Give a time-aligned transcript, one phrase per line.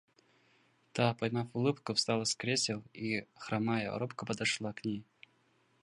[0.91, 5.03] Та, поймав улыбку, встала с кресел и, хромая, робко подошла к ней.